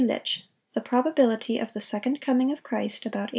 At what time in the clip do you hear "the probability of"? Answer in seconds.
0.73-1.73